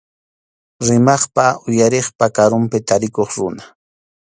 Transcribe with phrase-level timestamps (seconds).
[0.85, 3.63] Rimaqpa uyariqpa karunpi tarikuq runa.